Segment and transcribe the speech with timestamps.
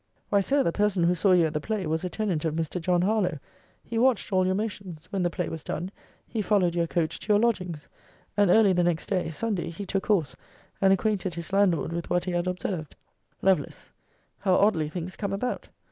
[0.29, 2.81] Why, Sir, the person who saw you at the play, was a tenant of Mr.
[2.81, 3.37] John Harlowe.
[3.83, 5.05] He watched all your motions.
[5.11, 5.91] When the play was done,
[6.27, 7.87] he followed your coach to your lodgings.
[8.35, 10.35] And early the next day, Sunday, he took horse,
[10.81, 12.95] and acquainted his landlord with what he had observed.
[13.43, 13.67] Lovel.
[14.39, 15.67] How oddly things come about!